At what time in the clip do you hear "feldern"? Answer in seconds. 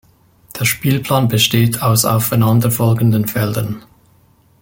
3.27-3.83